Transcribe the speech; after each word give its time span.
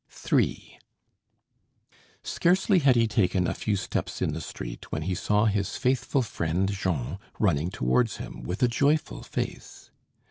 III 0.33 0.79
Scarcely 2.23 2.79
had 2.79 2.95
he 2.95 3.07
taken 3.07 3.45
a 3.45 3.53
few 3.53 3.75
steps 3.75 4.19
in 4.19 4.33
the 4.33 4.41
street, 4.41 4.91
when 4.91 5.03
he 5.03 5.13
saw 5.13 5.45
his 5.45 5.75
faithful 5.77 6.23
friend 6.23 6.71
Jean 6.71 7.19
running 7.37 7.69
towards 7.69 8.17
him 8.17 8.41
with 8.41 8.63
a 8.63 8.67
joyful 8.67 9.21
face. 9.21 9.91